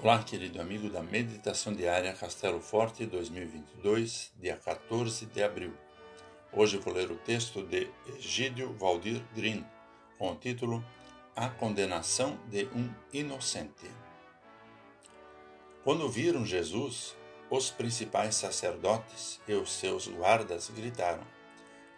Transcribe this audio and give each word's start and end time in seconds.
Olá, 0.00 0.22
querido 0.22 0.60
amigo 0.60 0.88
da 0.88 1.02
Meditação 1.02 1.74
Diária 1.74 2.12
Castelo 2.12 2.60
Forte 2.60 3.04
2022, 3.04 4.32
dia 4.38 4.56
14 4.56 5.26
de 5.26 5.42
abril. 5.42 5.74
Hoje 6.52 6.78
vou 6.78 6.94
ler 6.94 7.10
o 7.10 7.16
texto 7.16 7.66
de 7.66 7.90
Egídio 8.16 8.72
Valdir 8.74 9.20
Green, 9.34 9.66
com 10.16 10.30
o 10.30 10.36
título 10.36 10.84
A 11.34 11.48
Condenação 11.48 12.38
de 12.48 12.66
um 12.66 12.88
Inocente. 13.12 13.90
Quando 15.82 16.08
viram 16.08 16.46
Jesus, 16.46 17.16
os 17.50 17.68
principais 17.68 18.36
sacerdotes 18.36 19.40
e 19.48 19.52
os 19.54 19.72
seus 19.72 20.06
guardas 20.06 20.70
gritaram: 20.70 21.26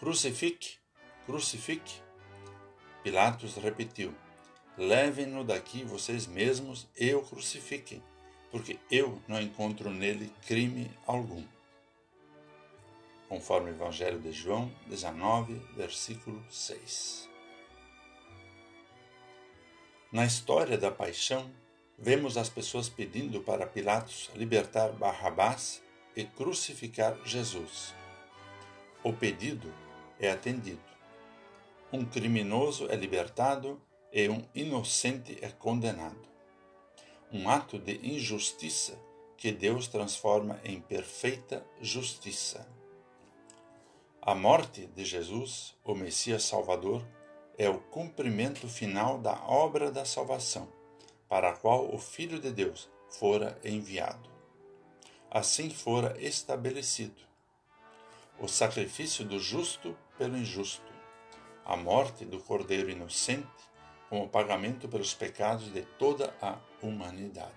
Crucifique, 0.00 0.78
crucifique. 1.26 2.02
Pilatos 3.04 3.54
repetiu: 3.54 4.12
Levem-no 4.76 5.44
daqui 5.44 5.84
vocês 5.84 6.26
mesmos 6.26 6.88
e 6.98 7.14
o 7.14 7.22
crucifiquem, 7.22 8.02
porque 8.50 8.76
eu 8.90 9.22
não 9.28 9.40
encontro 9.40 9.88
nele 9.88 10.32
crime 10.46 10.90
algum. 11.06 11.44
Conforme 13.28 13.70
o 13.70 13.74
Evangelho 13.74 14.18
de 14.18 14.32
João 14.32 14.72
19, 14.86 15.54
versículo 15.76 16.44
6. 16.50 17.28
Na 20.10 20.24
história 20.24 20.76
da 20.76 20.90
paixão, 20.90 21.48
vemos 21.96 22.36
as 22.36 22.48
pessoas 22.48 22.88
pedindo 22.88 23.40
para 23.40 23.66
Pilatos 23.66 24.28
libertar 24.34 24.90
Barrabás 24.92 25.80
e 26.16 26.24
crucificar 26.24 27.16
Jesus. 27.24 27.94
O 29.04 29.12
pedido 29.12 29.72
é 30.18 30.30
atendido. 30.30 30.82
Um 31.92 32.04
criminoso 32.04 32.88
é 32.90 32.96
libertado 32.96 33.80
e 34.14 34.28
um 34.28 34.44
inocente 34.54 35.36
é 35.42 35.48
condenado. 35.48 36.28
Um 37.32 37.50
ato 37.50 37.80
de 37.80 37.96
injustiça 38.14 38.96
que 39.36 39.50
Deus 39.50 39.88
transforma 39.88 40.60
em 40.62 40.80
perfeita 40.80 41.66
justiça. 41.80 42.64
A 44.22 44.32
morte 44.32 44.86
de 44.86 45.04
Jesus, 45.04 45.76
o 45.84 45.96
Messias 45.96 46.44
Salvador, 46.44 47.04
é 47.58 47.68
o 47.68 47.80
cumprimento 47.80 48.68
final 48.68 49.18
da 49.18 49.34
obra 49.48 49.90
da 49.90 50.04
salvação, 50.04 50.68
para 51.28 51.50
a 51.50 51.56
qual 51.56 51.92
o 51.92 51.98
Filho 51.98 52.38
de 52.38 52.52
Deus 52.52 52.88
fora 53.10 53.58
enviado. 53.64 54.30
Assim 55.28 55.70
fora 55.70 56.16
estabelecido 56.22 57.24
o 58.40 58.48
sacrifício 58.48 59.24
do 59.24 59.38
justo 59.38 59.96
pelo 60.18 60.36
injusto, 60.36 60.92
a 61.64 61.76
morte 61.76 62.24
do 62.24 62.40
Cordeiro 62.40 62.90
inocente 62.90 63.46
como 64.14 64.28
pagamento 64.28 64.86
pelos 64.86 65.12
pecados 65.12 65.72
de 65.72 65.82
toda 65.98 66.32
a 66.40 66.56
humanidade. 66.80 67.50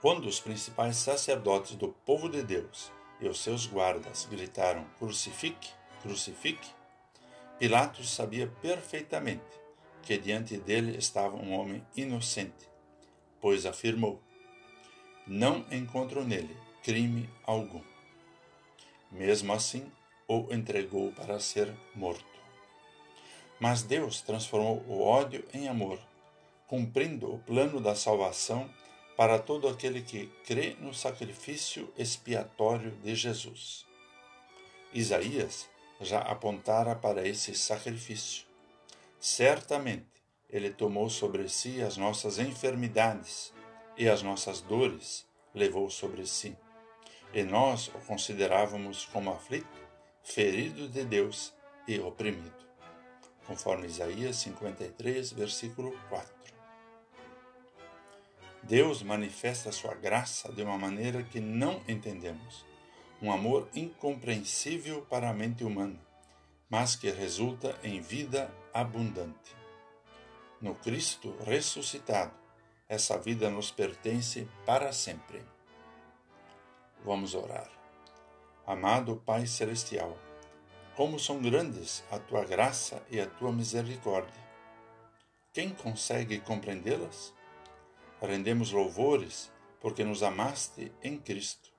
Quando 0.00 0.26
os 0.26 0.40
principais 0.40 0.96
sacerdotes 0.96 1.76
do 1.76 1.88
povo 1.88 2.30
de 2.30 2.42
Deus 2.42 2.90
e 3.20 3.28
os 3.28 3.40
seus 3.40 3.66
guardas 3.66 4.26
gritaram: 4.30 4.86
Crucifique, 4.98 5.70
crucifique, 6.00 6.66
Pilatos 7.58 8.08
sabia 8.08 8.46
perfeitamente 8.62 9.44
que 10.00 10.16
diante 10.16 10.56
dele 10.56 10.96
estava 10.96 11.36
um 11.36 11.52
homem 11.52 11.86
inocente, 11.94 12.66
pois 13.38 13.66
afirmou: 13.66 14.18
Não 15.26 15.66
encontro 15.70 16.24
nele 16.24 16.56
crime 16.82 17.28
algum. 17.44 17.82
Mesmo 19.12 19.52
assim, 19.52 19.92
o 20.26 20.46
entregou 20.54 21.12
para 21.12 21.38
ser 21.38 21.70
morto. 21.94 22.43
Mas 23.60 23.82
Deus 23.82 24.20
transformou 24.20 24.84
o 24.88 25.00
ódio 25.00 25.44
em 25.52 25.68
amor, 25.68 25.98
cumprindo 26.66 27.32
o 27.32 27.38
plano 27.38 27.80
da 27.80 27.94
salvação 27.94 28.68
para 29.16 29.38
todo 29.38 29.68
aquele 29.68 30.02
que 30.02 30.26
crê 30.44 30.76
no 30.80 30.92
sacrifício 30.92 31.92
expiatório 31.96 32.90
de 33.02 33.14
Jesus. 33.14 33.86
Isaías 34.92 35.68
já 36.00 36.18
apontara 36.18 36.96
para 36.96 37.26
esse 37.26 37.54
sacrifício. 37.54 38.44
Certamente 39.20 40.06
ele 40.50 40.70
tomou 40.70 41.08
sobre 41.08 41.48
si 41.48 41.80
as 41.80 41.96
nossas 41.96 42.38
enfermidades 42.38 43.52
e 43.96 44.08
as 44.08 44.22
nossas 44.22 44.60
dores 44.60 45.26
levou 45.54 45.88
sobre 45.88 46.26
si. 46.26 46.56
E 47.32 47.42
nós 47.44 47.88
o 47.88 47.98
considerávamos 48.06 49.06
como 49.06 49.30
aflito, 49.32 49.66
ferido 50.22 50.88
de 50.88 51.04
Deus 51.04 51.52
e 51.86 51.98
oprimido 52.00 52.64
conforme 53.46 53.86
Isaías 53.86 54.36
53, 54.36 55.32
versículo 55.32 55.92
4. 56.08 56.32
Deus 58.62 59.02
manifesta 59.02 59.70
sua 59.70 59.94
graça 59.94 60.50
de 60.52 60.62
uma 60.62 60.78
maneira 60.78 61.22
que 61.22 61.38
não 61.38 61.82
entendemos, 61.86 62.64
um 63.20 63.30
amor 63.30 63.68
incompreensível 63.74 65.02
para 65.02 65.28
a 65.28 65.34
mente 65.34 65.64
humana, 65.64 65.98
mas 66.68 66.96
que 66.96 67.10
resulta 67.10 67.78
em 67.82 68.00
vida 68.00 68.50
abundante. 68.72 69.54
No 70.60 70.74
Cristo 70.76 71.36
ressuscitado, 71.44 72.32
essa 72.88 73.18
vida 73.18 73.50
nos 73.50 73.70
pertence 73.70 74.48
para 74.64 74.92
sempre. 74.92 75.42
Vamos 77.04 77.34
orar. 77.34 77.70
Amado 78.66 79.22
Pai 79.26 79.46
Celestial, 79.46 80.16
como 80.96 81.18
são 81.18 81.40
grandes 81.42 82.04
a 82.10 82.18
tua 82.18 82.44
graça 82.44 83.02
e 83.10 83.20
a 83.20 83.26
tua 83.26 83.52
misericórdia. 83.52 84.42
Quem 85.52 85.70
consegue 85.70 86.40
compreendê-las? 86.40 87.32
Rendemos 88.20 88.70
louvores 88.70 89.52
porque 89.80 90.04
nos 90.04 90.22
amaste 90.22 90.92
em 91.02 91.18
Cristo. 91.18 91.70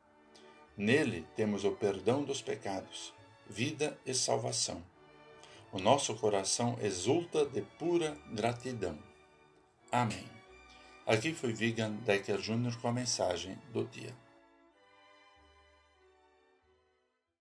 Nele 0.78 1.26
temos 1.36 1.64
o 1.64 1.72
perdão 1.72 2.24
dos 2.24 2.42
pecados, 2.42 3.14
vida 3.50 3.98
e 4.06 4.14
salvação. 4.14 4.84
O 5.72 5.80
nosso 5.80 6.16
coração 6.16 6.78
exulta 6.82 7.46
de 7.46 7.62
pura 7.62 8.18
gratidão. 8.32 8.98
Amém. 9.92 10.26
Aqui 11.06 11.34
foi 11.34 11.54
Vigan 11.54 11.92
Decker 12.06 12.38
Jr. 12.40 12.78
com 12.82 12.88
a 12.88 12.94
mensagem 12.94 13.58
do 13.72 13.86
dia. 13.86 14.25